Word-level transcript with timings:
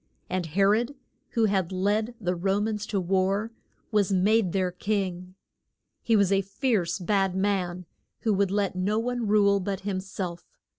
And 0.31 0.47
He 0.47 0.63
rod, 0.63 0.95
who 1.33 1.45
had 1.45 1.71
led 1.71 2.15
the 2.19 2.33
Ro 2.35 2.59
mans 2.59 2.87
to 2.87 2.99
war, 2.99 3.51
was 3.91 4.11
made 4.11 4.51
their 4.51 4.71
king. 4.71 5.35
He 6.01 6.15
was 6.15 6.31
a 6.31 6.41
fierce, 6.41 6.97
bad 6.97 7.35
man, 7.35 7.85
who 8.21 8.33
would 8.33 8.49
let 8.49 8.75
no 8.75 8.97
one 8.97 9.27
rule 9.27 9.59
but 9.59 9.81
him 9.81 9.99
self. 9.99 10.49